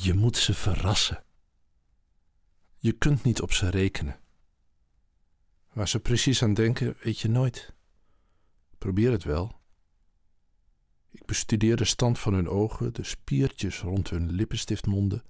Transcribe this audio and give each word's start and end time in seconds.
Je 0.00 0.14
moet 0.14 0.36
ze 0.36 0.54
verrassen. 0.54 1.24
Je 2.76 2.92
kunt 2.92 3.22
niet 3.22 3.42
op 3.42 3.52
ze 3.52 3.68
rekenen. 3.68 4.20
Waar 5.72 5.88
ze 5.88 6.00
precies 6.00 6.42
aan 6.42 6.54
denken, 6.54 6.96
weet 7.02 7.18
je 7.18 7.28
nooit. 7.28 7.74
Probeer 8.78 9.10
het 9.10 9.24
wel. 9.24 9.60
Ik 11.10 11.24
bestudeer 11.24 11.76
de 11.76 11.84
stand 11.84 12.18
van 12.18 12.34
hun 12.34 12.48
ogen, 12.48 12.94
de 12.94 13.04
spiertjes 13.04 13.80
rond 13.80 14.10
hun 14.10 14.30
lippenstiftmonden. 14.30 15.22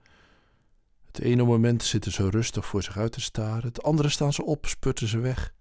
Het 1.07 1.19
ene 1.19 1.45
moment 1.45 1.83
zitten 1.83 2.13
ze 2.13 2.31
rustig 2.31 2.67
voor 2.67 2.83
zich 2.83 2.97
uit 2.97 3.13
te 3.13 3.21
staren, 3.21 3.69
het 3.69 3.83
andere 3.83 4.09
staan 4.09 4.33
ze 4.33 4.45
op, 4.45 4.67
sputten 4.67 5.09
ze 5.09 5.19
weg. 5.19 5.55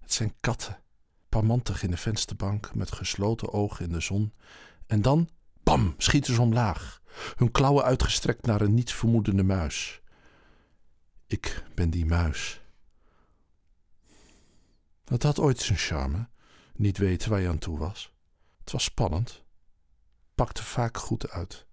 Het 0.00 0.12
zijn 0.12 0.34
katten, 0.40 0.82
parmantig 1.28 1.82
in 1.82 1.90
de 1.90 1.96
vensterbank, 1.96 2.74
met 2.74 2.92
gesloten 2.92 3.52
ogen 3.52 3.84
in 3.84 3.92
de 3.92 4.00
zon. 4.00 4.32
En 4.86 5.02
dan, 5.02 5.28
bam, 5.62 5.94
schieten 5.98 6.34
ze 6.34 6.40
omlaag, 6.40 7.01
hun 7.36 7.50
klauwen 7.50 7.84
uitgestrekt 7.84 8.46
naar 8.46 8.60
een 8.60 8.74
niets 8.74 8.94
vermoedende 8.94 9.42
muis. 9.42 10.00
Ik 11.26 11.64
ben 11.74 11.90
die 11.90 12.06
muis. 12.06 12.60
Het 15.04 15.22
had 15.22 15.38
ooit 15.38 15.58
zijn 15.60 15.78
charme, 15.78 16.28
niet 16.74 16.98
weten 16.98 17.30
waar 17.30 17.40
je 17.40 17.48
aan 17.48 17.58
toe 17.58 17.78
was. 17.78 18.12
Het 18.60 18.72
was 18.72 18.84
spannend, 18.84 19.42
pakte 20.34 20.62
vaak 20.62 20.96
goed 20.96 21.30
uit. 21.30 21.66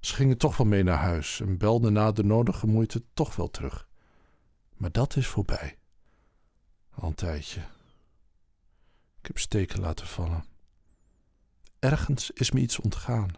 Ze 0.00 0.14
gingen 0.14 0.38
toch 0.38 0.56
wel 0.56 0.66
mee 0.66 0.82
naar 0.82 0.98
huis 0.98 1.40
en 1.40 1.58
belden 1.58 1.92
na 1.92 2.12
de 2.12 2.24
nodige 2.24 2.66
moeite 2.66 3.04
toch 3.14 3.36
wel 3.36 3.50
terug. 3.50 3.88
Maar 4.74 4.92
dat 4.92 5.16
is 5.16 5.26
voorbij. 5.26 5.78
Al 6.90 7.08
een 7.08 7.14
tijdje. 7.14 7.60
Ik 9.20 9.26
heb 9.26 9.38
steken 9.38 9.80
laten 9.80 10.06
vallen. 10.06 10.44
Ergens 11.78 12.30
is 12.30 12.50
me 12.50 12.60
iets 12.60 12.78
ontgaan. 12.78 13.30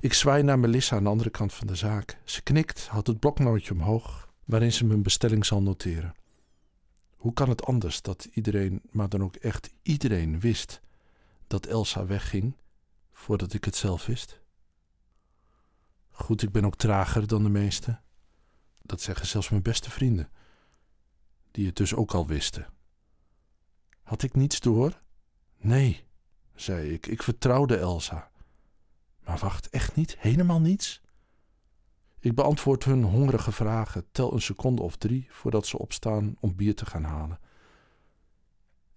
Ik 0.00 0.12
zwaai 0.12 0.42
naar 0.42 0.58
Melissa 0.58 0.96
aan 0.96 1.02
de 1.02 1.08
andere 1.08 1.30
kant 1.30 1.52
van 1.52 1.66
de 1.66 1.74
zaak. 1.74 2.18
Ze 2.24 2.42
knikt, 2.42 2.86
houdt 2.86 3.06
het 3.06 3.18
bloknootje 3.18 3.72
omhoog, 3.72 4.28
waarin 4.44 4.72
ze 4.72 4.84
mijn 4.84 5.02
bestelling 5.02 5.46
zal 5.46 5.62
noteren. 5.62 6.14
Hoe 7.16 7.32
kan 7.32 7.48
het 7.48 7.64
anders 7.64 8.02
dat 8.02 8.24
iedereen, 8.24 8.82
maar 8.90 9.08
dan 9.08 9.22
ook 9.22 9.36
echt 9.36 9.70
iedereen, 9.82 10.40
wist 10.40 10.80
dat 11.46 11.66
Elsa 11.66 12.06
wegging 12.06 12.56
voordat 13.12 13.52
ik 13.52 13.64
het 13.64 13.76
zelf 13.76 14.06
wist? 14.06 14.40
Goed, 16.10 16.42
ik 16.42 16.52
ben 16.52 16.64
ook 16.64 16.76
trager 16.76 17.26
dan 17.26 17.42
de 17.42 17.48
meesten. 17.48 18.02
Dat 18.82 19.00
zeggen 19.00 19.26
zelfs 19.26 19.48
mijn 19.48 19.62
beste 19.62 19.90
vrienden, 19.90 20.30
die 21.50 21.66
het 21.66 21.76
dus 21.76 21.94
ook 21.94 22.14
al 22.14 22.26
wisten. 22.26 22.66
Had 24.02 24.22
ik 24.22 24.34
niets 24.34 24.60
door? 24.60 25.02
Nee, 25.56 26.04
zei 26.54 26.92
ik, 26.92 27.06
ik 27.06 27.22
vertrouwde 27.22 27.76
Elsa. 27.76 28.29
Maar 29.30 29.38
wacht, 29.38 29.68
echt 29.68 29.96
niet? 29.96 30.16
Helemaal 30.18 30.60
niets? 30.60 31.02
Ik 32.20 32.34
beantwoord 32.34 32.84
hun 32.84 33.02
hongerige 33.02 33.52
vragen, 33.52 34.04
tel 34.12 34.32
een 34.32 34.40
seconde 34.40 34.82
of 34.82 34.96
drie 34.96 35.26
voordat 35.30 35.66
ze 35.66 35.78
opstaan 35.78 36.36
om 36.40 36.56
bier 36.56 36.74
te 36.74 36.86
gaan 36.86 37.04
halen. 37.04 37.38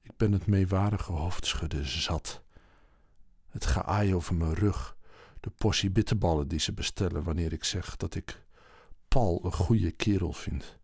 Ik 0.01 0.17
ben 0.17 0.31
het 0.31 0.45
meewarige 0.45 1.11
hoofdschudden 1.11 1.87
zat. 1.87 2.41
Het 3.49 3.65
geaai 3.65 4.15
over 4.15 4.35
mijn 4.35 4.53
rug, 4.53 4.97
de 5.39 5.49
portie 5.49 5.89
bitterballen 5.89 6.47
die 6.47 6.59
ze 6.59 6.73
bestellen 6.73 7.23
wanneer 7.23 7.53
ik 7.53 7.63
zeg 7.63 7.95
dat 7.95 8.15
ik 8.15 8.43
Paul 9.07 9.45
een 9.45 9.53
goede 9.53 9.91
kerel 9.91 10.33
vind. 10.33 10.77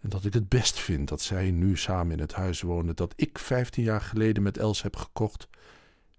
En 0.00 0.08
dat 0.08 0.24
ik 0.24 0.32
het 0.32 0.48
best 0.48 0.78
vind 0.78 1.08
dat 1.08 1.20
zij 1.20 1.50
nu 1.50 1.76
samen 1.76 2.12
in 2.12 2.20
het 2.20 2.32
huis 2.32 2.60
wonen 2.60 2.96
dat 2.96 3.12
ik 3.16 3.38
vijftien 3.38 3.84
jaar 3.84 4.00
geleden 4.00 4.42
met 4.42 4.58
Els 4.58 4.82
heb 4.82 4.96
gekocht. 4.96 5.48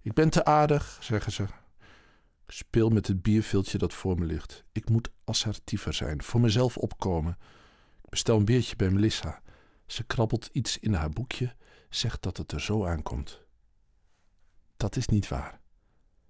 Ik 0.02 0.14
ben 0.14 0.30
te 0.30 0.45
aardig, 0.45 0.97
zeggen 1.02 1.31
ze, 1.31 1.45
speel 2.48 2.90
met 2.90 3.08
het 3.08 3.22
bierviltje 3.22 3.78
dat 3.78 3.94
voor 3.94 4.20
me 4.20 4.26
ligt. 4.26 4.64
Ik 4.72 4.90
moet 4.90 5.10
assertiever 5.24 5.94
zijn, 5.94 6.24
voor 6.24 6.42
mezelf 6.42 6.78
opkomen. 6.78 7.38
Ik 8.04 8.10
bestel 8.10 8.38
een 8.38 8.46
biertje 8.46 8.76
bij 8.76 8.90
Melissa. 8.90 9.42
Ze 9.86 10.04
krabbelt 10.04 10.50
iets 10.52 10.80
in 10.80 10.94
haar 10.94 11.10
boekje, 11.10 11.56
zegt 11.90 12.22
dat 12.22 12.38
het 12.38 12.52
er 12.52 12.62
zo 12.62 12.86
aankomt. 12.86 13.42
Dat 14.78 14.96
is 14.96 15.08
niet 15.08 15.28
waar. 15.28 15.59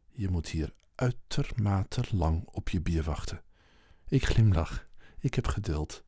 Je 0.10 0.30
moet 0.30 0.50
hier 0.50 0.74
uitermate 0.96 2.04
lang 2.12 2.48
op 2.52 2.70
je 2.70 2.82
bier 2.82 3.04
wachten. 3.04 3.44
Ik 4.08 4.26
glimlach. 4.26 4.88
Ik 5.20 5.34
heb 5.34 5.48
geduld. 5.48 6.04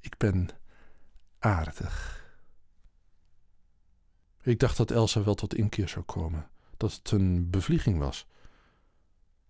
Ik 0.00 0.16
ben 0.16 0.48
aardig. 1.38 2.26
Ik 4.42 4.58
dacht 4.58 4.76
dat 4.76 4.90
Elsa 4.90 5.22
wel 5.24 5.34
tot 5.34 5.54
inkeer 5.54 5.88
zou 5.88 6.04
komen, 6.04 6.50
dat 6.76 6.92
het 6.92 7.10
een 7.10 7.50
bevlieging 7.50 7.98
was. 7.98 8.26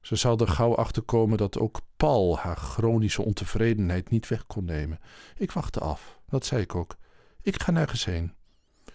Ze 0.09 0.17
zou 0.17 0.41
er 0.41 0.49
gauw 0.49 0.75
achter 0.75 1.03
komen 1.03 1.39
dat 1.39 1.59
ook 1.59 1.81
Paul 1.97 2.39
haar 2.39 2.57
chronische 2.57 3.23
ontevredenheid 3.23 4.11
niet 4.11 4.29
weg 4.29 4.47
kon 4.47 4.65
nemen. 4.65 4.99
Ik 5.37 5.53
wachtte 5.53 5.81
af, 5.81 6.21
dat 6.29 6.47
zei 6.47 6.63
ik 6.63 6.75
ook. 6.75 6.97
Ik 7.43 7.63
ga 7.63 7.71
nergens 7.71 8.05
heen. 8.05 8.35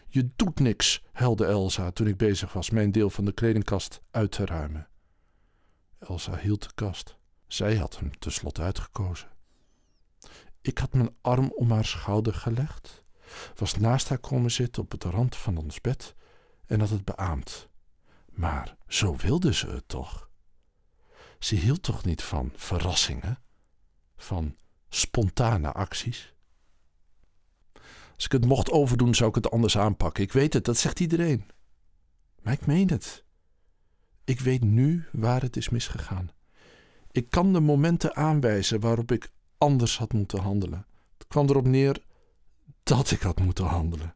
Je 0.07 0.29
doet 0.35 0.59
niks, 0.59 1.03
helde 1.11 1.45
Elsa 1.45 1.91
toen 1.91 2.07
ik 2.07 2.17
bezig 2.17 2.53
was 2.53 2.69
mijn 2.69 2.91
deel 2.91 3.09
van 3.09 3.25
de 3.25 3.31
kledingkast 3.31 4.01
uit 4.11 4.31
te 4.31 4.45
ruimen. 4.45 4.87
Elsa 5.99 6.35
hield 6.35 6.61
de 6.61 6.71
kast. 6.75 7.17
Zij 7.47 7.75
had 7.75 7.99
hem 7.99 8.19
tenslotte 8.19 8.61
uitgekozen. 8.61 9.29
Ik 10.61 10.77
had 10.77 10.93
mijn 10.93 11.15
arm 11.21 11.51
om 11.55 11.71
haar 11.71 11.85
schouder 11.85 12.33
gelegd, 12.33 13.03
was 13.55 13.77
naast 13.77 14.09
haar 14.09 14.19
komen 14.19 14.51
zitten 14.51 14.83
op 14.83 14.91
het 14.91 15.03
rand 15.03 15.35
van 15.35 15.57
ons 15.57 15.81
bed 15.81 16.15
en 16.65 16.79
had 16.79 16.89
het 16.89 17.05
beaamd. 17.05 17.69
Maar 18.29 18.77
zo 18.87 19.15
wilde 19.15 19.53
ze 19.53 19.67
het 19.67 19.87
toch? 19.87 20.31
Ze 21.43 21.55
hield 21.55 21.83
toch 21.83 22.05
niet 22.05 22.21
van 22.21 22.51
verrassingen, 22.55 23.39
van 24.15 24.55
spontane 24.89 25.71
acties? 25.71 26.33
Als 28.15 28.25
ik 28.25 28.31
het 28.31 28.45
mocht 28.45 28.71
overdoen, 28.71 29.15
zou 29.15 29.29
ik 29.29 29.35
het 29.35 29.51
anders 29.51 29.77
aanpakken. 29.77 30.23
Ik 30.23 30.31
weet 30.31 30.53
het, 30.53 30.65
dat 30.65 30.77
zegt 30.77 30.99
iedereen. 30.99 31.49
Maar 32.41 32.53
ik 32.53 32.65
meen 32.65 32.89
het. 32.89 33.23
Ik 34.23 34.39
weet 34.39 34.63
nu 34.63 35.05
waar 35.11 35.41
het 35.41 35.57
is 35.57 35.69
misgegaan. 35.69 36.31
Ik 37.11 37.29
kan 37.29 37.53
de 37.53 37.59
momenten 37.59 38.15
aanwijzen 38.15 38.79
waarop 38.79 39.11
ik 39.11 39.31
anders 39.57 39.97
had 39.97 40.13
moeten 40.13 40.39
handelen. 40.39 40.85
Het 41.17 41.27
kwam 41.27 41.49
erop 41.49 41.67
neer 41.67 42.03
dat 42.83 43.11
ik 43.11 43.21
had 43.21 43.39
moeten 43.39 43.65
handelen. 43.65 44.15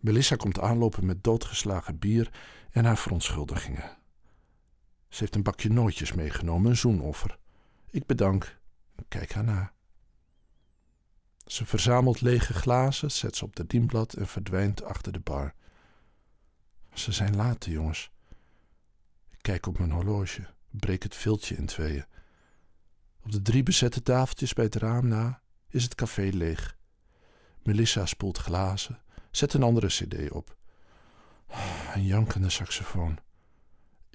Melissa 0.00 0.36
komt 0.36 0.60
aanlopen 0.60 1.06
met 1.06 1.24
doodgeslagen 1.24 1.98
bier 1.98 2.32
en 2.70 2.84
haar 2.84 2.98
verontschuldigingen. 2.98 4.04
Ze 5.16 5.22
heeft 5.22 5.34
een 5.34 5.42
bakje 5.42 5.70
nootjes 5.70 6.12
meegenomen, 6.12 6.70
een 6.70 6.76
zoenoffer. 6.76 7.38
Ik 7.90 8.06
bedank. 8.06 8.58
Kijk 9.08 9.32
haar 9.32 9.44
na. 9.44 9.72
Ze 11.46 11.66
verzamelt 11.66 12.20
lege 12.20 12.52
glazen, 12.52 13.10
zet 13.10 13.36
ze 13.36 13.44
op 13.44 13.56
de 13.56 13.66
dienblad 13.66 14.12
en 14.12 14.26
verdwijnt 14.26 14.82
achter 14.82 15.12
de 15.12 15.20
bar. 15.20 15.54
Ze 16.92 17.12
zijn 17.12 17.36
laat, 17.36 17.64
jongens. 17.64 18.10
Ik 19.30 19.38
kijk 19.40 19.66
op 19.66 19.78
mijn 19.78 19.90
horloge, 19.90 20.46
breek 20.70 21.02
het 21.02 21.14
viltje 21.14 21.56
in 21.56 21.66
tweeën. 21.66 22.04
Op 23.22 23.32
de 23.32 23.42
drie 23.42 23.62
bezette 23.62 24.02
tafeltjes 24.02 24.52
bij 24.52 24.64
het 24.64 24.74
raam 24.74 25.08
na 25.08 25.42
is 25.68 25.82
het 25.82 25.94
café 25.94 26.30
leeg. 26.32 26.76
Melissa 27.62 28.06
spoelt 28.06 28.38
glazen, 28.38 29.02
zet 29.30 29.52
een 29.52 29.62
andere 29.62 29.86
cd 29.86 30.30
op. 30.30 30.56
Een 31.94 32.04
jankende 32.04 32.50
saxofoon. 32.50 33.24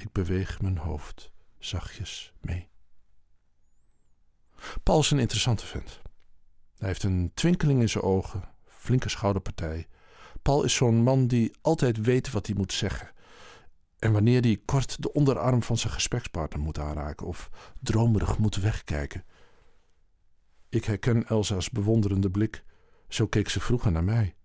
Ik 0.01 0.11
beweeg 0.11 0.61
mijn 0.61 0.77
hoofd 0.77 1.31
zachtjes 1.59 2.33
mee. 2.39 2.69
Paul 4.83 4.99
is 4.99 5.11
een 5.11 5.19
interessante 5.19 5.65
vent. 5.65 6.01
Hij 6.77 6.87
heeft 6.87 7.03
een 7.03 7.31
twinkeling 7.33 7.81
in 7.81 7.89
zijn 7.89 8.03
ogen, 8.03 8.49
flinke 8.67 9.09
schouderpartij. 9.09 9.87
Paul 10.41 10.63
is 10.63 10.75
zo'n 10.75 11.03
man 11.03 11.27
die 11.27 11.55
altijd 11.61 12.01
weet 12.01 12.31
wat 12.31 12.47
hij 12.47 12.55
moet 12.55 12.73
zeggen. 12.73 13.11
En 13.99 14.11
wanneer 14.11 14.41
hij 14.41 14.61
kort 14.65 15.01
de 15.01 15.13
onderarm 15.13 15.63
van 15.63 15.77
zijn 15.77 15.93
gesprekspartner 15.93 16.61
moet 16.61 16.79
aanraken 16.79 17.27
of 17.27 17.49
dromerig 17.79 18.37
moet 18.37 18.55
wegkijken. 18.55 19.25
Ik 20.69 20.85
herken 20.85 21.27
Elsa's 21.27 21.69
bewonderende 21.69 22.31
blik. 22.31 22.63
Zo 23.07 23.27
keek 23.27 23.49
ze 23.49 23.59
vroeger 23.59 23.91
naar 23.91 24.03
mij. 24.03 24.35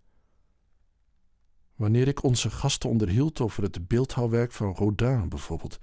Wanneer 1.77 2.09
ik 2.09 2.23
onze 2.23 2.51
gasten 2.51 2.91
onderhield 2.91 3.41
over 3.41 3.63
het 3.63 3.89
beeldhouwwerk 3.89 4.53
van 4.53 4.75
Rodin 4.75 5.29
bijvoorbeeld. 5.29 5.79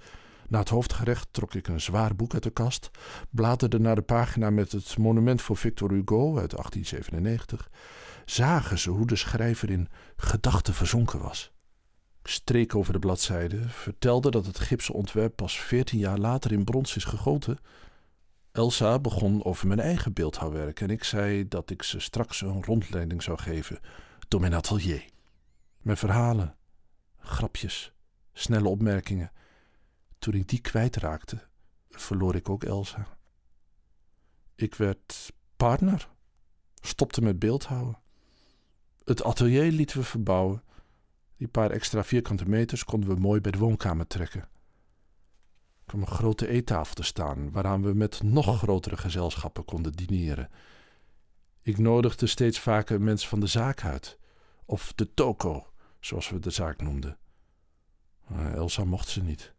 Na 0.48 0.58
het 0.58 0.68
hoofdgerecht 0.68 1.28
trok 1.30 1.54
ik 1.54 1.68
een 1.68 1.80
zwaar 1.80 2.16
boek 2.16 2.34
uit 2.34 2.42
de 2.42 2.50
kast, 2.50 2.90
bladerde 3.30 3.80
naar 3.80 3.94
de 3.94 4.02
pagina 4.02 4.50
met 4.50 4.72
het 4.72 4.98
monument 4.98 5.42
voor 5.42 5.56
Victor 5.56 5.90
Hugo 5.90 6.38
uit 6.38 6.50
1897. 6.50 7.70
Zagen 8.24 8.78
ze 8.78 8.90
hoe 8.90 9.06
de 9.06 9.16
schrijver 9.16 9.70
in 9.70 9.88
gedachten 10.16 10.74
verzonken 10.74 11.20
was. 11.20 11.52
Ik 12.22 12.30
streek 12.30 12.74
over 12.74 12.92
de 12.92 12.98
bladzijde, 12.98 13.68
vertelde 13.68 14.30
dat 14.30 14.46
het 14.46 14.58
gipsen 14.58 14.94
ontwerp 14.94 15.36
pas 15.36 15.58
veertien 15.58 15.98
jaar 15.98 16.18
later 16.18 16.52
in 16.52 16.64
brons 16.64 16.96
is 16.96 17.04
gegoten. 17.04 17.58
Elsa 18.52 18.98
begon 18.98 19.44
over 19.44 19.66
mijn 19.66 19.80
eigen 19.80 20.12
beeldhouwwerk 20.12 20.80
en 20.80 20.90
ik 20.90 21.04
zei 21.04 21.48
dat 21.48 21.70
ik 21.70 21.82
ze 21.82 22.00
straks 22.00 22.40
een 22.40 22.64
rondleiding 22.64 23.22
zou 23.22 23.38
geven 23.38 23.78
door 24.28 24.40
mijn 24.40 24.54
atelier. 24.54 25.12
Mijn 25.84 25.96
verhalen, 25.96 26.56
grapjes, 27.18 27.92
snelle 28.32 28.68
opmerkingen. 28.68 29.32
Toen 30.18 30.34
ik 30.34 30.48
die 30.48 30.60
kwijtraakte, 30.60 31.48
verloor 31.90 32.34
ik 32.34 32.48
ook 32.48 32.64
Elsa. 32.64 33.06
Ik 34.54 34.74
werd 34.74 35.32
partner, 35.56 36.08
stopte 36.80 37.22
met 37.22 37.38
beeldhouden. 37.38 37.98
Het 39.04 39.22
atelier 39.22 39.72
lieten 39.72 39.98
we 39.98 40.04
verbouwen. 40.04 40.62
Die 41.36 41.48
paar 41.48 41.70
extra 41.70 42.04
vierkante 42.04 42.48
meters 42.48 42.84
konden 42.84 43.14
we 43.14 43.20
mooi 43.20 43.40
bij 43.40 43.52
de 43.52 43.58
woonkamer 43.58 44.06
trekken. 44.06 44.40
Er 44.40 45.84
kwam 45.84 46.00
een 46.00 46.06
grote 46.06 46.48
eettafel 46.48 46.94
te 46.94 47.02
staan, 47.02 47.50
waaraan 47.50 47.82
we 47.82 47.94
met 47.94 48.22
nog 48.22 48.58
grotere 48.58 48.96
gezelschappen 48.96 49.64
konden 49.64 49.92
dineren. 49.92 50.50
Ik 51.62 51.78
nodigde 51.78 52.26
steeds 52.26 52.60
vaker 52.60 53.00
mensen 53.00 53.28
van 53.28 53.40
de 53.40 53.46
zaak 53.46 53.84
uit, 53.84 54.18
of 54.64 54.92
de 54.94 55.14
toko, 55.14 55.72
zoals 56.04 56.28
we 56.28 56.38
de 56.38 56.50
zaak 56.50 56.80
noemden. 56.80 57.18
Elsa 58.54 58.84
mocht 58.84 59.08
ze 59.08 59.22
niet. 59.22 59.54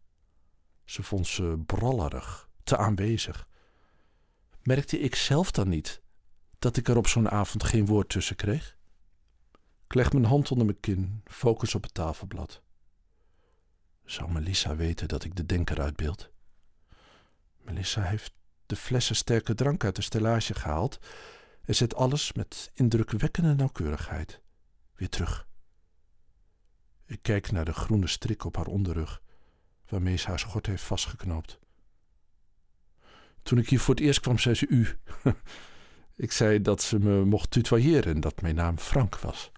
Ze 0.84 1.02
vond 1.02 1.26
ze 1.26 1.62
brallerig, 1.66 2.48
te 2.64 2.76
aanwezig. 2.76 3.48
Merkte 4.62 4.98
ik 4.98 5.14
zelf 5.14 5.50
dan 5.50 5.68
niet 5.68 6.02
dat 6.58 6.76
ik 6.76 6.88
er 6.88 6.96
op 6.96 7.06
zo'n 7.06 7.30
avond 7.30 7.64
geen 7.64 7.86
woord 7.86 8.08
tussen 8.08 8.36
kreeg? 8.36 8.76
Ik 9.84 9.94
leg 9.94 10.12
mijn 10.12 10.24
hand 10.24 10.50
onder 10.50 10.66
mijn 10.66 10.80
kin, 10.80 11.22
focus 11.24 11.74
op 11.74 11.82
het 11.82 11.94
tafelblad. 11.94 12.62
Zou 14.04 14.32
Melissa 14.32 14.76
weten 14.76 15.08
dat 15.08 15.24
ik 15.24 15.36
de 15.36 15.46
denker 15.46 15.80
uitbeeld? 15.80 16.30
Melissa 17.56 18.02
heeft 18.02 18.32
de 18.66 18.76
flessen 18.76 19.16
sterke 19.16 19.54
drank 19.54 19.84
uit 19.84 19.96
de 19.96 20.02
stellage 20.02 20.54
gehaald 20.54 20.98
en 21.62 21.74
zet 21.74 21.94
alles 21.94 22.32
met 22.32 22.70
indrukwekkende 22.74 23.54
nauwkeurigheid 23.54 24.40
weer 24.94 25.08
terug. 25.08 25.45
Ik 27.06 27.18
kijk 27.22 27.50
naar 27.50 27.64
de 27.64 27.72
groene 27.72 28.06
strik 28.06 28.44
op 28.44 28.56
haar 28.56 28.66
onderrug, 28.66 29.22
waarmee 29.88 30.16
ze 30.16 30.26
haar 30.26 30.38
schort 30.38 30.66
heeft 30.66 30.82
vastgeknoopt. 30.82 31.58
Toen 33.42 33.58
ik 33.58 33.68
hier 33.68 33.80
voor 33.80 33.94
het 33.94 34.04
eerst 34.04 34.20
kwam, 34.20 34.38
zei 34.38 34.54
ze 34.54 34.66
u. 34.68 34.98
ik 36.26 36.32
zei 36.32 36.62
dat 36.62 36.82
ze 36.82 36.98
me 36.98 37.24
mocht 37.24 37.50
tutoyeren 37.50 38.14
en 38.14 38.20
dat 38.20 38.42
mijn 38.42 38.54
naam 38.54 38.78
Frank 38.78 39.18
was. 39.18 39.52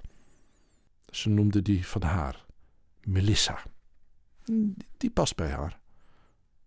Ze 1.11 1.29
noemde 1.29 1.63
die 1.63 1.87
van 1.87 2.03
haar 2.03 2.47
Melissa. 3.01 3.63
Die 4.97 5.11
past 5.11 5.37
bij 5.37 5.51
haar. 5.51 5.81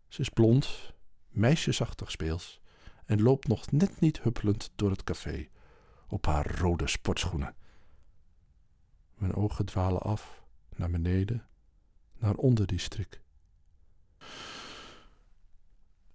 Ze 0.08 0.22
is 0.22 0.30
blond, 0.30 0.94
meisjesachtig 1.30 2.12
speels 2.12 2.62
en 3.06 3.22
loopt 3.22 3.48
nog 3.48 3.72
net 3.72 4.00
niet 4.00 4.22
huppelend 4.22 4.72
door 4.76 4.90
het 4.90 5.04
café 5.04 5.48
op 6.08 6.26
haar 6.26 6.58
rode 6.58 6.88
sportschoenen. 6.88 7.56
Mijn 9.16 9.36
ogen 9.36 9.66
dwalen 9.66 10.02
af 10.02 10.41
naar 10.82 10.90
beneden, 10.90 11.46
naar 12.18 12.36
onder 12.36 12.68
die 12.68 12.80
strik. 12.80 13.22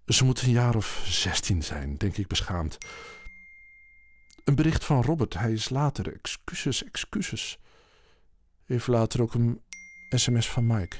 Ze 0.05 0.23
moet 0.23 0.41
een 0.41 0.51
jaar 0.51 0.75
of 0.75 1.03
zestien 1.05 1.63
zijn, 1.63 1.97
denk 1.97 2.17
ik 2.17 2.27
beschaamd. 2.27 2.77
Een 4.43 4.55
bericht 4.55 4.85
van 4.85 5.01
Robert, 5.01 5.33
hij 5.33 5.51
is 5.51 5.69
later. 5.69 6.13
Excuses, 6.13 6.83
excuses. 6.83 7.59
Even 8.65 8.93
later 8.93 9.21
ook 9.21 9.33
een 9.33 9.61
sms 10.09 10.49
van 10.49 10.67
Mike. 10.67 10.97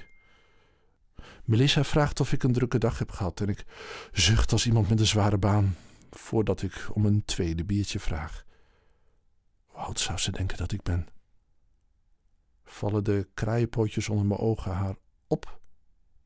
Melissa 1.44 1.84
vraagt 1.84 2.20
of 2.20 2.32
ik 2.34 2.44
een 2.44 2.54
drukke 2.54 2.78
dag 2.78 3.00
heb 3.00 3.12
gehad 3.12 3.42
en 3.42 3.50
ik 3.50 3.66
zucht 4.12 4.52
als 4.52 4.66
iemand 4.66 4.90
met 4.90 5.00
een 5.00 5.06
zware 5.06 5.38
baan 5.38 5.76
voordat 6.10 6.62
ik 6.62 6.88
om 6.92 7.06
een 7.06 7.26
tweede 7.26 7.66
biertje 7.66 8.00
vraag. 8.00 8.44
Hoe 9.66 9.80
oud 9.80 10.00
zou 10.00 10.18
ze 10.18 10.32
denken 10.32 10.58
dat 10.58 10.72
ik 10.72 10.84
ben? 10.84 11.08
Vallen 12.70 13.04
de 13.04 13.28
kraaienpootjes 13.34 14.10
onder 14.10 14.26
mijn 14.26 14.40
ogen 14.40 14.72
haar 14.72 14.96
op? 15.28 15.60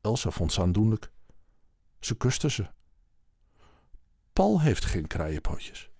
Elsa 0.00 0.30
vond 0.30 0.52
ze 0.52 0.60
aandoenlijk. 0.60 1.12
Ze 2.00 2.16
kuste 2.16 2.50
ze. 2.50 2.66
Paul 4.32 4.60
heeft 4.60 4.84
geen 4.84 5.06
kraaienpootjes. 5.06 5.90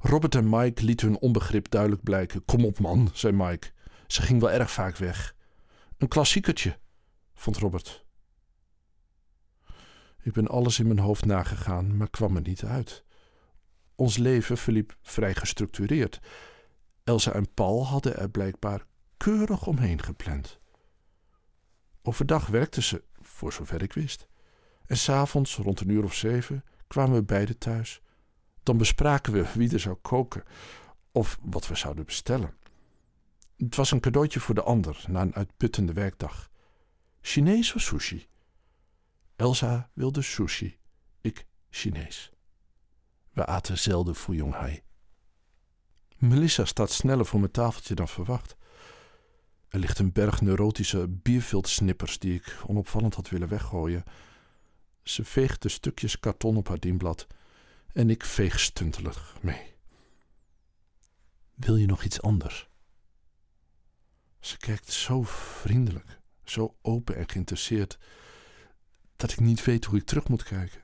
Robert 0.00 0.34
en 0.34 0.48
Mike 0.48 0.84
lieten 0.84 1.06
hun 1.06 1.18
onbegrip 1.18 1.70
duidelijk 1.70 2.02
blijken. 2.02 2.44
Kom 2.44 2.64
op, 2.64 2.78
man, 2.78 3.10
zei 3.12 3.32
Mike. 3.32 3.70
Ze 4.06 4.22
ging 4.22 4.40
wel 4.40 4.50
erg 4.50 4.70
vaak 4.70 4.96
weg. 4.96 5.34
Een 5.96 6.08
klassiekertje, 6.08 6.78
vond 7.34 7.56
Robert. 7.56 8.06
Ik 10.22 10.32
ben 10.32 10.48
alles 10.48 10.78
in 10.78 10.86
mijn 10.86 10.98
hoofd 10.98 11.24
nagegaan, 11.24 11.96
maar 11.96 12.10
kwam 12.10 12.36
er 12.36 12.42
niet 12.42 12.64
uit. 12.64 13.04
Ons 13.94 14.16
leven 14.16 14.58
verliep 14.58 14.96
vrij 15.02 15.34
gestructureerd. 15.34 16.20
Elsa 17.04 17.32
en 17.32 17.54
Paul 17.54 17.86
hadden 17.86 18.16
er 18.16 18.30
blijkbaar 18.30 18.86
keurig 19.18 19.66
omheen 19.66 20.02
gepland. 20.02 20.58
Overdag 22.02 22.46
werkten 22.46 22.82
ze, 22.82 23.04
voor 23.20 23.52
zover 23.52 23.82
ik 23.82 23.92
wist. 23.92 24.28
En 24.86 24.96
s'avonds, 24.96 25.56
rond 25.56 25.80
een 25.80 25.88
uur 25.88 26.04
of 26.04 26.14
zeven, 26.14 26.64
kwamen 26.86 27.14
we 27.14 27.22
beiden 27.22 27.58
thuis. 27.58 28.02
Dan 28.62 28.76
bespraken 28.76 29.32
we 29.32 29.46
wie 29.54 29.72
er 29.72 29.80
zou 29.80 29.96
koken 29.96 30.44
of 31.12 31.38
wat 31.42 31.68
we 31.68 31.74
zouden 31.74 32.04
bestellen. 32.04 32.56
Het 33.56 33.76
was 33.76 33.90
een 33.90 34.00
cadeautje 34.00 34.40
voor 34.40 34.54
de 34.54 34.62
ander 34.62 35.04
na 35.08 35.20
een 35.20 35.34
uitputtende 35.34 35.92
werkdag. 35.92 36.50
Chinees 37.20 37.74
of 37.74 37.80
sushi? 37.80 38.28
Elsa 39.36 39.90
wilde 39.92 40.22
sushi, 40.22 40.78
ik 41.20 41.46
Chinees. 41.70 42.30
We 43.32 43.46
aten 43.46 43.78
zelden 43.78 44.14
fouillonghai. 44.14 44.82
Melissa 46.16 46.64
staat 46.64 46.90
sneller 46.90 47.26
voor 47.26 47.40
mijn 47.40 47.52
tafeltje 47.52 47.94
dan 47.94 48.08
verwacht. 48.08 48.56
Er 49.68 49.78
ligt 49.78 49.98
een 49.98 50.12
berg 50.12 50.40
neurotische 50.40 51.08
bierviltsnippers 51.08 52.18
die 52.18 52.34
ik 52.34 52.56
onopvallend 52.66 53.14
had 53.14 53.28
willen 53.28 53.48
weggooien. 53.48 54.04
Ze 55.02 55.24
veegt 55.24 55.62
de 55.62 55.68
stukjes 55.68 56.20
karton 56.20 56.56
op 56.56 56.68
haar 56.68 56.80
dienblad 56.80 57.26
en 57.92 58.10
ik 58.10 58.24
veeg 58.24 58.60
stuntelig 58.60 59.36
mee. 59.40 59.74
Wil 61.54 61.76
je 61.76 61.86
nog 61.86 62.04
iets 62.04 62.22
anders? 62.22 62.68
Ze 64.40 64.56
kijkt 64.56 64.92
zo 64.92 65.22
vriendelijk, 65.22 66.20
zo 66.44 66.76
open 66.82 67.16
en 67.16 67.28
geïnteresseerd, 67.28 67.98
dat 69.16 69.32
ik 69.32 69.40
niet 69.40 69.64
weet 69.64 69.84
hoe 69.84 69.98
ik 69.98 70.04
terug 70.04 70.28
moet 70.28 70.42
kijken. 70.42 70.80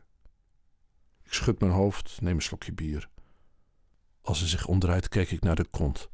Ik 1.23 1.33
schud 1.33 1.61
mijn 1.61 1.73
hoofd, 1.73 2.21
neem 2.21 2.35
een 2.35 2.43
slokje 2.43 2.73
bier. 2.73 3.09
Als 4.21 4.39
ze 4.39 4.47
zich 4.47 4.67
omdraait, 4.67 5.09
kijk 5.09 5.31
ik 5.31 5.41
naar 5.41 5.57
de 5.57 5.67
kont. 5.67 6.09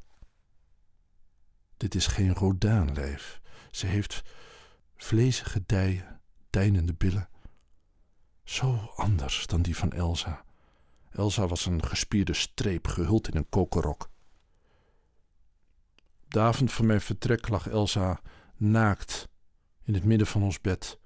Dit 1.80 1.94
is 1.94 2.06
geen 2.06 2.34
Rodin-lijf. 2.34 3.40
Ze 3.70 3.86
heeft 3.86 4.22
vlezige 4.96 5.62
dijen, 5.66 6.20
deinende 6.50 6.94
billen. 6.94 7.28
Zo 8.44 8.92
anders 8.96 9.46
dan 9.46 9.62
die 9.62 9.76
van 9.76 9.92
Elsa. 9.92 10.44
Elsa 11.10 11.46
was 11.46 11.66
een 11.66 11.84
gespierde 11.84 12.34
streep 12.34 12.86
gehuld 12.86 13.28
in 13.28 13.36
een 13.36 13.48
kokerrok. 13.48 14.10
De 16.28 16.40
avond 16.40 16.72
van 16.72 16.86
mijn 16.86 17.00
vertrek 17.00 17.48
lag 17.48 17.68
Elsa 17.68 18.20
naakt 18.56 19.28
in 19.82 19.94
het 19.94 20.04
midden 20.04 20.26
van 20.26 20.42
ons 20.42 20.60
bed, 20.60 20.98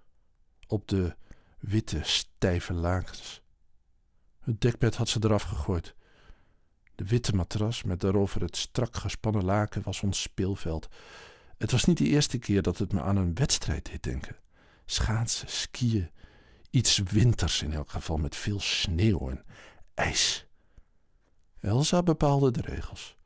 op 0.66 0.88
de 0.88 1.16
witte, 1.58 2.00
stijve 2.02 2.72
lakens. 2.72 3.42
Het 4.40 4.60
dekbed 4.60 4.96
had 4.96 5.08
ze 5.08 5.18
eraf 5.22 5.42
gegooid. 5.42 5.94
De 6.94 7.04
witte 7.04 7.34
matras 7.34 7.82
met 7.82 8.00
daarover 8.00 8.40
het 8.40 8.56
strak 8.56 8.96
gespannen 8.96 9.44
laken 9.44 9.82
was 9.82 10.02
ons 10.02 10.22
speelveld. 10.22 10.88
Het 11.58 11.70
was 11.70 11.84
niet 11.84 11.98
de 11.98 12.04
eerste 12.08 12.38
keer 12.38 12.62
dat 12.62 12.78
het 12.78 12.92
me 12.92 13.02
aan 13.02 13.16
een 13.16 13.34
wedstrijd 13.34 13.90
deed 13.90 14.02
denken. 14.02 14.36
Schaatsen, 14.86 15.48
skiën, 15.48 16.10
iets 16.70 16.98
winters 16.98 17.62
in 17.62 17.72
elk 17.72 17.90
geval 17.90 18.16
met 18.16 18.36
veel 18.36 18.60
sneeuw 18.60 19.30
en 19.30 19.44
ijs. 19.94 20.46
Elsa 21.60 22.02
bepaalde 22.02 22.50
de 22.50 22.60
regels. 22.60 23.16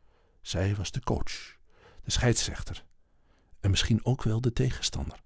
Zij 0.40 0.74
was 0.74 0.90
de 0.90 1.00
coach, 1.00 1.56
de 2.02 2.10
scheidsrechter 2.10 2.84
en 3.60 3.70
misschien 3.70 4.04
ook 4.04 4.22
wel 4.22 4.40
de 4.40 4.52
tegenstander. 4.52 5.22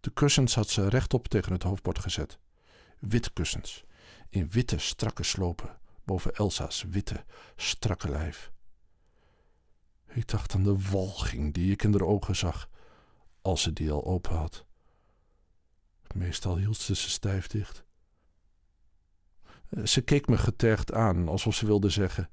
De 0.00 0.10
kussens 0.10 0.54
had 0.54 0.68
ze 0.68 0.88
rechtop 0.88 1.28
tegen 1.28 1.52
het 1.52 1.62
hoofdbord 1.62 1.98
gezet. 1.98 2.38
Witte 2.98 3.32
kussens, 3.32 3.84
in 4.28 4.50
witte 4.50 4.78
strakke 4.78 5.22
slopen 5.22 5.78
boven 6.06 6.34
Elsa's 6.34 6.82
witte, 6.82 7.24
strakke 7.56 8.08
lijf. 8.08 8.52
Ik 10.06 10.28
dacht 10.28 10.54
aan 10.54 10.62
de 10.62 10.78
walging 10.90 11.54
die 11.54 11.72
ik 11.72 11.82
in 11.82 11.92
haar 11.92 12.02
ogen 12.02 12.36
zag, 12.36 12.68
als 13.42 13.62
ze 13.62 13.72
die 13.72 13.90
al 13.90 14.04
open 14.04 14.36
had. 14.36 14.66
Meestal 16.14 16.56
hield 16.56 16.76
ze 16.76 16.94
ze 16.94 17.10
stijf 17.10 17.46
dicht. 17.46 17.84
Ze 19.84 20.00
keek 20.00 20.28
me 20.28 20.38
getergd 20.38 20.92
aan, 20.92 21.28
alsof 21.28 21.54
ze 21.54 21.66
wilde 21.66 21.90
zeggen: 21.90 22.30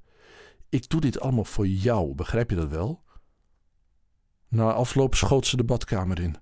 Ik 0.68 0.88
doe 0.88 1.00
dit 1.00 1.20
allemaal 1.20 1.44
voor 1.44 1.66
jou, 1.66 2.14
begrijp 2.14 2.50
je 2.50 2.56
dat 2.56 2.68
wel? 2.68 3.02
Na 4.48 4.72
afloop 4.72 5.14
schoot 5.14 5.46
ze 5.46 5.56
de 5.56 5.64
badkamer 5.64 6.20
in. 6.20 6.36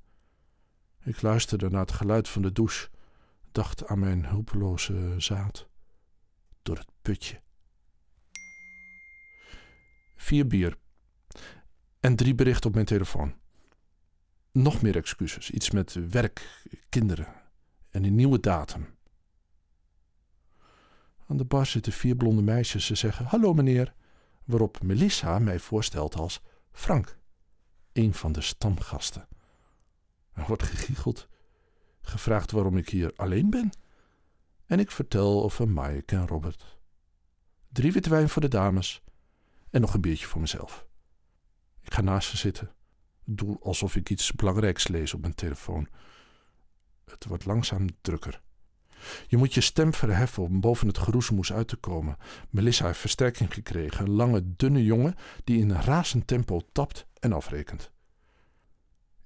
Ik 1.04 1.22
luisterde 1.22 1.70
naar 1.70 1.80
het 1.80 1.92
geluid 1.92 2.28
van 2.28 2.42
de 2.42 2.52
douche, 2.52 2.88
dacht 3.52 3.86
aan 3.86 3.98
mijn 3.98 4.26
hulpeloze 4.26 5.14
zaad 5.18 5.70
putje. 7.02 7.40
Vier 10.16 10.46
bier. 10.46 10.78
En 12.00 12.16
drie 12.16 12.34
berichten 12.34 12.68
op 12.68 12.74
mijn 12.74 12.86
telefoon. 12.86 13.34
Nog 14.52 14.82
meer 14.82 14.96
excuses. 14.96 15.50
Iets 15.50 15.70
met 15.70 16.10
werk, 16.10 16.64
kinderen 16.88 17.42
en 17.90 18.04
een 18.04 18.14
nieuwe 18.14 18.40
datum. 18.40 18.86
Aan 21.26 21.36
de 21.36 21.44
bar 21.44 21.66
zitten 21.66 21.92
vier 21.92 22.16
blonde 22.16 22.42
meisjes. 22.42 22.86
Ze 22.86 22.94
zeggen: 22.94 23.26
Hallo 23.26 23.54
meneer. 23.54 23.94
Waarop 24.44 24.82
Melissa 24.82 25.38
mij 25.38 25.58
voorstelt 25.58 26.14
als 26.14 26.40
Frank, 26.72 27.18
een 27.92 28.14
van 28.14 28.32
de 28.32 28.40
stamgasten. 28.40 29.28
Er 30.32 30.44
wordt 30.46 30.62
gegiecheld, 30.62 31.28
gevraagd 32.00 32.50
waarom 32.50 32.76
ik 32.76 32.88
hier 32.88 33.12
alleen 33.16 33.50
ben. 33.50 33.70
En 34.66 34.78
ik 34.78 34.90
vertel 34.90 35.42
over 35.42 35.68
Mike 35.68 36.16
en 36.16 36.26
Robert. 36.26 36.80
Drie 37.72 37.92
witte 37.92 38.10
wijn 38.10 38.28
voor 38.28 38.42
de 38.42 38.48
dames 38.48 39.02
en 39.70 39.80
nog 39.80 39.94
een 39.94 40.00
biertje 40.00 40.26
voor 40.26 40.40
mezelf. 40.40 40.86
Ik 41.80 41.94
ga 41.94 42.00
naast 42.00 42.30
ze 42.30 42.36
zitten. 42.36 42.74
Doe 43.24 43.58
alsof 43.60 43.96
ik 43.96 44.10
iets 44.10 44.32
belangrijks 44.32 44.88
lees 44.88 45.14
op 45.14 45.20
mijn 45.20 45.34
telefoon. 45.34 45.88
Het 47.04 47.24
wordt 47.24 47.44
langzaam 47.44 47.86
drukker. 48.00 48.40
Je 49.26 49.36
moet 49.36 49.54
je 49.54 49.60
stem 49.60 49.94
verheffen 49.94 50.42
om 50.42 50.60
boven 50.60 50.86
het 50.86 50.98
geroezemoes 50.98 51.52
uit 51.52 51.68
te 51.68 51.76
komen. 51.76 52.16
Melissa 52.50 52.86
heeft 52.86 52.98
versterking 52.98 53.54
gekregen. 53.54 54.04
Een 54.04 54.12
lange, 54.12 54.56
dunne 54.56 54.84
jongen 54.84 55.14
die 55.44 55.58
in 55.58 55.70
een 55.70 55.82
razend 55.82 56.26
tempo 56.26 56.60
tapt 56.72 57.06
en 57.20 57.32
afrekent. 57.32 57.90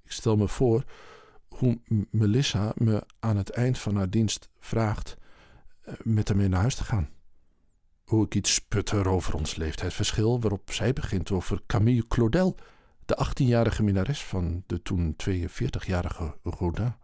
Ik 0.05 0.13
stel 0.13 0.37
me 0.37 0.49
voor 0.49 0.85
hoe 1.49 1.81
Melissa 2.11 2.73
me 2.75 3.07
aan 3.19 3.37
het 3.37 3.51
eind 3.51 3.79
van 3.79 3.97
haar 3.97 4.11
dienst 4.11 4.49
vraagt 4.59 5.17
eh, 5.81 5.95
met 6.03 6.29
hem 6.29 6.49
naar 6.49 6.61
huis 6.61 6.75
te 6.75 6.85
gaan. 6.85 7.15
Hoe 8.07 8.25
ik 8.25 8.35
iets 8.35 8.55
sputter 8.55 9.09
over 9.09 9.35
ons 9.35 9.55
leeftijdsverschil, 9.55 10.41
waarop 10.41 10.73
zij 10.73 10.93
begint 10.93 11.31
over 11.31 11.63
Camille 11.67 12.07
Claudel, 12.07 12.57
de 13.05 13.27
18-jarige 13.27 13.83
minnares 13.83 14.25
van 14.25 14.65
de 14.67 14.83
toen 14.83 15.17
42-jarige 15.31 16.39
Rodin. 16.43 16.95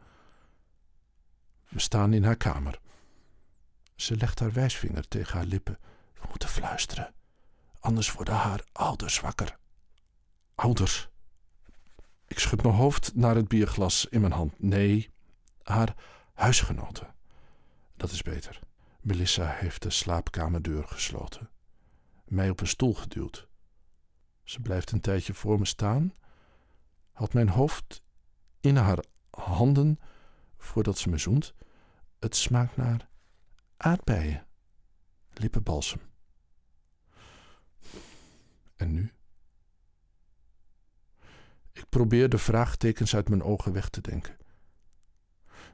We 1.68 1.80
staan 1.80 2.12
in 2.12 2.25
haar 2.25 2.37
kamer. 2.37 2.80
Ze 3.97 4.16
legt 4.16 4.38
haar 4.38 4.52
wijsvinger 4.52 5.09
tegen 5.09 5.37
haar 5.37 5.47
lippen. 5.47 5.78
We 6.14 6.26
moeten 6.28 6.49
fluisteren, 6.49 7.14
anders 7.80 8.12
worden 8.12 8.35
haar 8.35 8.64
ouders 8.73 9.21
wakker. 9.21 9.59
Ouders? 10.54 11.09
Ik 12.26 12.38
schud 12.38 12.62
mijn 12.62 12.75
hoofd 12.75 13.14
naar 13.14 13.35
het 13.35 13.49
bierglas 13.49 14.06
in 14.11 14.21
mijn 14.21 14.32
hand. 14.32 14.62
Nee, 14.62 15.11
haar 15.62 15.94
huisgenoten. 16.35 17.14
Dat 17.97 18.11
is 18.11 18.23
beter. 18.23 18.61
Melissa 19.02 19.47
heeft 19.47 19.82
de 19.82 19.90
slaapkamerdeur 19.90 20.85
gesloten, 20.85 21.50
mij 22.25 22.50
op 22.50 22.61
een 22.61 22.66
stoel 22.66 22.94
geduwd. 22.94 23.49
Ze 24.44 24.61
blijft 24.61 24.90
een 24.90 25.00
tijdje 25.00 25.35
voor 25.35 25.59
me 25.59 25.64
staan, 25.64 26.14
houdt 27.12 27.35
mijn 27.35 27.49
hoofd 27.49 28.02
in 28.61 28.76
haar 28.76 29.04
handen 29.30 29.99
voordat 30.56 30.99
ze 30.99 31.09
me 31.09 31.18
zoent. 31.18 31.54
Het 32.18 32.37
smaakt 32.37 32.76
naar 32.76 33.09
aardbeien, 33.76 34.47
lippenbalsem. 35.32 36.00
En 38.76 38.92
nu? 38.92 39.12
Ik 41.73 41.88
probeer 41.88 42.28
de 42.28 42.38
vraagtekens 42.38 43.14
uit 43.14 43.28
mijn 43.28 43.42
ogen 43.42 43.73
weg 43.73 43.88
te 43.88 44.00
denken. 44.00 44.37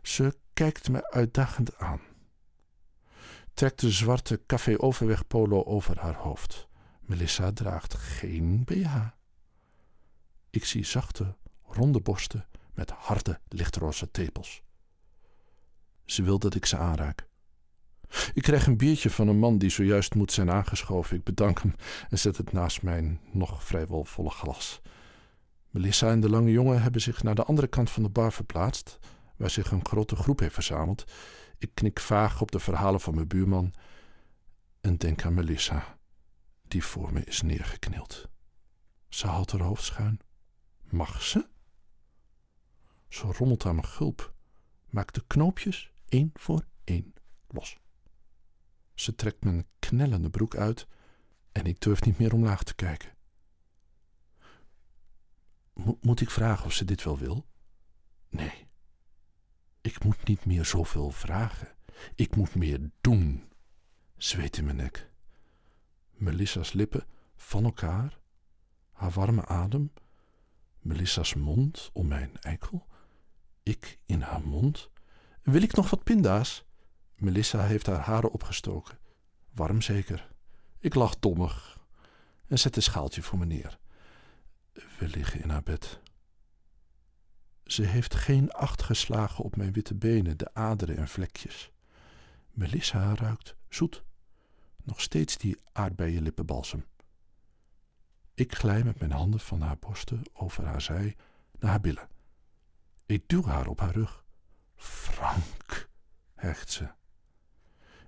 Ze 0.03 0.39
kijkt 0.53 0.89
me 0.89 1.11
uitdagend 1.11 1.77
aan. 1.77 2.01
Trekt 3.59 3.81
de 3.81 3.91
zwarte 3.91 4.41
café 4.47 4.81
overweg 4.81 5.27
polo 5.27 5.65
over 5.65 5.99
haar 6.01 6.15
hoofd. 6.15 6.69
Melissa 7.01 7.53
draagt 7.53 7.95
geen 7.95 8.65
BH. 8.65 8.97
Ik 10.51 10.65
zie 10.65 10.85
zachte, 10.85 11.37
ronde 11.63 12.01
borsten 12.01 12.47
met 12.75 12.91
harde, 12.91 13.41
lichtroze 13.49 14.11
tepels. 14.11 14.63
Ze 16.05 16.23
wil 16.23 16.39
dat 16.39 16.55
ik 16.55 16.67
ze 16.67 16.77
aanraak. 16.77 17.29
Ik 18.35 18.43
krijg 18.43 18.67
een 18.67 18.77
biertje 18.77 19.11
van 19.11 19.29
een 19.29 19.39
man 19.39 19.59
die 19.59 19.71
zojuist 19.71 20.15
moet 20.15 20.33
zijn 20.33 20.51
aangeschoven. 20.51 21.17
Ik 21.17 21.25
bedank 21.25 21.63
hem 21.63 21.75
en 22.11 22.19
zet 22.19 22.37
het 22.37 22.53
naast 22.53 22.83
mijn 22.83 23.21
nog 23.33 23.65
vrijwel 23.65 24.05
volle 24.05 24.31
glas. 24.31 24.81
Melissa 25.71 26.11
en 26.11 26.21
de 26.21 26.31
lange 26.31 26.51
jongen 26.51 26.83
hebben 26.83 27.01
zich 27.01 27.23
naar 27.23 27.35
de 27.35 27.45
andere 27.45 27.67
kant 27.67 27.91
van 27.91 28.03
de 28.03 28.09
bar 28.09 28.33
verplaatst, 28.33 28.99
waar 29.37 29.51
zich 29.51 29.71
een 29.71 29.87
grote 29.87 30.17
groep 30.17 30.39
heeft 30.41 30.55
verzameld. 30.55 31.05
Ik 31.59 31.71
knik 31.75 32.01
vaag 32.01 32.41
op 32.41 32.51
de 32.51 32.59
verhalen 32.59 33.01
van 33.01 33.15
mijn 33.15 33.29
buurman 33.29 33.75
en 34.81 34.97
denk 34.97 35.25
aan 35.25 35.35
Melissa, 35.35 35.99
die 36.63 36.85
voor 36.85 37.13
me 37.13 37.25
is 37.25 37.43
neergeknield. 37.43 38.29
Ze 39.09 39.27
haalt 39.27 39.53
haar 39.53 39.61
hoofd 39.61 39.85
schuin. 39.85 40.21
Mag 40.83 41.23
ze? 41.23 41.49
Ze 43.09 43.27
rommelt 43.27 43.67
aan 43.67 43.75
mijn 43.75 43.87
gulp, 43.87 44.35
maakt 44.91 45.15
de 45.15 45.25
knoopjes 45.27 45.93
één 46.09 46.31
voor 46.35 46.65
één 46.85 47.15
los. 47.49 47.79
Ze 48.95 49.15
trekt 49.15 49.45
mijn 49.45 49.67
knellende 49.79 50.31
broek 50.31 50.57
uit 50.57 50.87
en 51.53 51.65
ik 51.65 51.81
durf 51.81 52.05
niet 52.05 52.19
meer 52.19 52.33
omlaag 52.33 52.63
te 52.63 52.75
kijken. 52.75 53.17
moet 56.01 56.21
ik 56.21 56.31
vragen 56.31 56.65
of 56.65 56.73
ze 56.73 56.85
dit 56.85 57.05
wel 57.05 57.19
wil? 57.19 57.47
Nee. 58.29 58.68
Ik 59.89 60.05
moet 60.05 60.27
niet 60.27 60.45
meer 60.45 60.65
zoveel 60.65 61.11
vragen. 61.11 61.69
Ik 62.15 62.37
moet 62.37 62.55
meer 62.55 62.91
doen. 63.01 63.49
Zweet 64.17 64.57
in 64.57 64.65
mijn 64.65 64.77
nek. 64.77 65.11
Melissa's 66.11 66.73
lippen 66.73 67.07
van 67.37 67.65
elkaar. 67.65 68.19
Haar 68.93 69.11
warme 69.11 69.47
adem. 69.47 69.93
Melissa's 70.79 71.35
mond 71.35 71.91
om 71.93 72.07
mijn 72.07 72.37
eikel. 72.41 72.87
Ik 73.63 73.99
in 74.07 74.21
haar 74.21 74.41
mond. 74.41 74.91
Wil 75.43 75.63
ik 75.63 75.75
nog 75.75 75.91
wat 75.91 76.05
pinda's? 76.05 76.65
Melissa 77.15 77.63
heeft 77.63 77.87
haar 77.87 78.01
haren 78.01 78.33
opgestoken. 78.33 78.99
Warm 79.51 79.83
zeker. 79.83 80.33
Ik 80.79 80.95
lach 80.95 81.19
dommig 81.19 81.79
en 82.47 82.59
zet 82.59 82.77
een 82.77 82.83
schaaltje 82.83 83.23
voor 83.23 83.39
me 83.39 83.45
neer. 83.45 83.79
We 84.73 85.09
liggen 85.09 85.43
in 85.43 85.49
haar 85.49 85.63
bed. 85.63 86.01
Ze 87.69 87.83
heeft 87.83 88.15
geen 88.15 88.51
acht 88.51 88.83
geslagen 88.83 89.45
op 89.45 89.57
mijn 89.57 89.73
witte 89.73 89.95
benen, 89.95 90.37
de 90.39 90.55
aderen 90.55 90.97
en 90.97 91.09
vlekjes. 91.09 91.71
Melissa 92.51 93.15
ruikt 93.15 93.57
zoet. 93.69 94.05
Nog 94.85 95.01
steeds 95.01 95.37
die 95.37 95.59
aardbeienlippenbalsem. 95.73 96.85
Ik 98.35 98.55
glij 98.55 98.85
met 98.85 98.99
mijn 98.99 99.11
handen 99.11 99.41
van 99.41 99.61
haar 99.61 99.79
borsten 99.79 100.23
over 100.33 100.65
haar 100.65 100.81
zij 100.81 101.17
naar 101.59 101.71
haar 101.71 101.81
billen. 101.81 102.09
Ik 103.07 103.29
duw 103.29 103.45
haar 103.45 103.67
op 103.67 103.81
haar 103.81 103.95
rug. 103.95 104.25
Frank, 104.77 105.89
hecht 106.35 106.71
ze. 106.71 106.89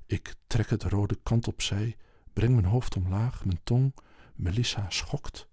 Ik 0.06 0.34
trek 0.46 0.70
het 0.70 0.82
rode 0.82 1.18
kant 1.22 1.48
opzij, 1.48 1.96
breng 2.32 2.54
mijn 2.54 2.66
hoofd 2.66 2.96
omlaag, 2.96 3.44
mijn 3.44 3.60
tong. 3.64 3.94
Melissa 4.34 4.90
schokt. 4.90 5.48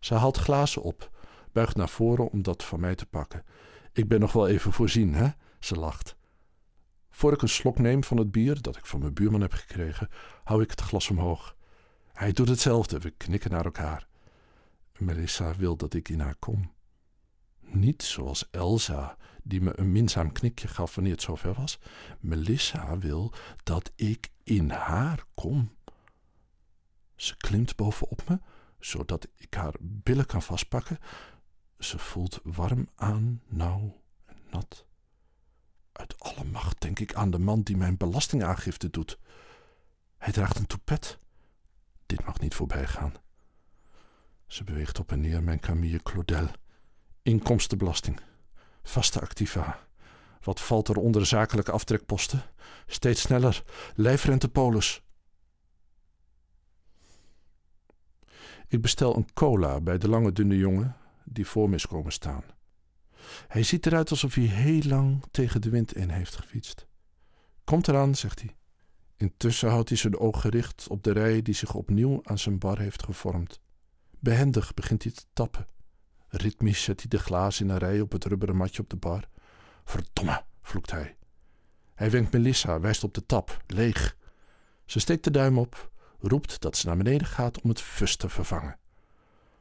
Ze 0.00 0.14
haalt 0.14 0.36
glazen 0.36 0.82
op, 0.82 1.10
buigt 1.52 1.76
naar 1.76 1.88
voren 1.88 2.30
om 2.30 2.42
dat 2.42 2.64
van 2.64 2.80
mij 2.80 2.94
te 2.94 3.06
pakken. 3.06 3.44
Ik 3.92 4.08
ben 4.08 4.20
nog 4.20 4.32
wel 4.32 4.48
even 4.48 4.72
voorzien, 4.72 5.14
hè? 5.14 5.28
Ze 5.58 5.74
lacht. 5.74 6.16
Voor 7.10 7.32
ik 7.32 7.42
een 7.42 7.48
slok 7.48 7.78
neem 7.78 8.04
van 8.04 8.16
het 8.16 8.30
bier 8.30 8.62
dat 8.62 8.76
ik 8.76 8.86
van 8.86 9.00
mijn 9.00 9.14
buurman 9.14 9.40
heb 9.40 9.52
gekregen, 9.52 10.08
hou 10.44 10.62
ik 10.62 10.70
het 10.70 10.80
glas 10.80 11.10
omhoog. 11.10 11.56
Hij 12.12 12.32
doet 12.32 12.48
hetzelfde, 12.48 12.98
we 12.98 13.10
knikken 13.10 13.50
naar 13.50 13.64
elkaar. 13.64 14.08
Melissa 14.98 15.56
wil 15.56 15.76
dat 15.76 15.94
ik 15.94 16.08
in 16.08 16.20
haar 16.20 16.36
kom. 16.38 16.72
Niet 17.60 18.02
zoals 18.02 18.50
Elsa, 18.50 19.16
die 19.42 19.60
me 19.60 19.78
een 19.78 19.92
minzaam 19.92 20.32
knikje 20.32 20.68
gaf 20.68 20.94
wanneer 20.94 21.12
het 21.12 21.22
zover 21.22 21.54
was. 21.54 21.78
Melissa 22.20 22.98
wil 22.98 23.32
dat 23.62 23.92
ik 23.96 24.28
in 24.42 24.70
haar 24.70 25.24
kom. 25.34 25.76
Ze 27.14 27.36
klimt 27.36 27.76
bovenop 27.76 28.28
me, 28.28 28.40
zodat 28.78 29.28
ik 29.36 29.54
haar 29.54 29.74
billen 29.80 30.26
kan 30.26 30.42
vastpakken. 30.42 30.98
Ze 31.82 31.98
voelt 31.98 32.40
warm 32.42 32.88
aan, 32.94 33.42
nauw 33.46 34.00
en 34.24 34.36
nat. 34.50 34.86
Uit 35.92 36.20
alle 36.20 36.44
macht 36.44 36.80
denk 36.80 36.98
ik 36.98 37.14
aan 37.14 37.30
de 37.30 37.38
man 37.38 37.62
die 37.62 37.76
mijn 37.76 37.96
belastingaangifte 37.96 38.90
doet. 38.90 39.18
Hij 40.18 40.32
draagt 40.32 40.58
een 40.58 40.66
toepet. 40.66 41.18
Dit 42.06 42.24
mag 42.24 42.40
niet 42.40 42.54
voorbij 42.54 42.86
gaan. 42.86 43.14
Ze 44.46 44.64
beweegt 44.64 44.98
op 44.98 45.12
en 45.12 45.20
neer 45.20 45.42
mijn 45.42 45.60
Camille 45.60 46.02
Claudel. 46.02 46.48
Inkomstenbelasting. 47.22 48.20
Vaste 48.82 49.20
activa. 49.20 49.86
Wat 50.40 50.60
valt 50.60 50.88
er 50.88 50.96
onder 50.96 51.26
zakelijke 51.26 51.72
aftrekposten? 51.72 52.42
Steeds 52.86 53.20
sneller. 53.20 53.64
Lijfrente 53.94 54.48
polis. 54.48 55.02
Ik 58.68 58.82
bestel 58.82 59.16
een 59.16 59.32
cola 59.32 59.80
bij 59.80 59.98
de 59.98 60.08
lange 60.08 60.32
dunne 60.32 60.56
jongen 60.56 60.96
die 61.24 61.46
voor 61.46 61.68
me 61.68 61.74
is 61.74 61.86
komen 61.86 62.12
staan. 62.12 62.44
Hij 63.48 63.62
ziet 63.62 63.86
eruit 63.86 64.10
alsof 64.10 64.34
hij 64.34 64.44
heel 64.44 64.82
lang 64.82 65.24
tegen 65.30 65.60
de 65.60 65.70
wind 65.70 65.94
in 65.94 66.08
heeft 66.08 66.36
gefietst. 66.36 66.86
Komt 67.64 67.88
eraan, 67.88 68.14
zegt 68.14 68.40
hij. 68.40 68.56
Intussen 69.16 69.70
houdt 69.70 69.88
hij 69.88 69.98
zijn 69.98 70.18
oog 70.18 70.40
gericht 70.40 70.88
op 70.88 71.02
de 71.02 71.12
rij 71.12 71.42
die 71.42 71.54
zich 71.54 71.74
opnieuw 71.74 72.20
aan 72.22 72.38
zijn 72.38 72.58
bar 72.58 72.78
heeft 72.78 73.02
gevormd. 73.02 73.60
Behendig 74.18 74.74
begint 74.74 75.02
hij 75.02 75.12
te 75.12 75.24
tappen. 75.32 75.66
Ritmisch 76.28 76.82
zet 76.82 77.00
hij 77.00 77.08
de 77.08 77.18
glazen 77.18 77.66
in 77.66 77.72
een 77.72 77.78
rij 77.78 78.00
op 78.00 78.12
het 78.12 78.24
rubberen 78.24 78.56
matje 78.56 78.82
op 78.82 78.90
de 78.90 78.96
bar. 78.96 79.28
Verdomme, 79.84 80.44
vloekt 80.62 80.90
hij. 80.90 81.16
Hij 81.94 82.10
wenkt 82.10 82.32
Melissa, 82.32 82.80
wijst 82.80 83.04
op 83.04 83.14
de 83.14 83.26
tap, 83.26 83.62
leeg. 83.66 84.16
Ze 84.84 85.00
steekt 85.00 85.24
de 85.24 85.30
duim 85.30 85.58
op, 85.58 85.90
roept 86.18 86.60
dat 86.60 86.76
ze 86.76 86.86
naar 86.86 86.96
beneden 86.96 87.26
gaat 87.26 87.60
om 87.60 87.68
het 87.68 87.80
fus 87.80 88.16
te 88.16 88.28
vervangen. 88.28 88.78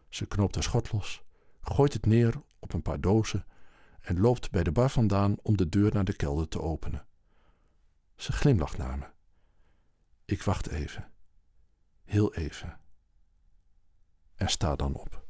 Ze 0.09 0.25
knoopt 0.25 0.55
haar 0.55 0.63
schort 0.63 0.91
los, 0.91 1.23
gooit 1.61 1.93
het 1.93 2.05
neer 2.05 2.41
op 2.59 2.73
een 2.73 2.81
paar 2.81 3.01
dozen 3.01 3.45
en 4.01 4.19
loopt 4.19 4.51
bij 4.51 4.63
de 4.63 4.71
bar 4.71 4.89
vandaan 4.89 5.37
om 5.41 5.57
de 5.57 5.69
deur 5.69 5.93
naar 5.93 6.03
de 6.03 6.15
kelder 6.15 6.47
te 6.47 6.61
openen. 6.61 7.05
Ze 8.15 8.31
glimlacht 8.31 8.77
naar 8.77 8.97
me. 8.97 9.05
Ik 10.25 10.43
wacht 10.43 10.67
even. 10.67 11.11
Heel 12.03 12.33
even. 12.33 12.79
En 14.35 14.49
sta 14.49 14.75
dan 14.75 14.95
op. 14.95 15.20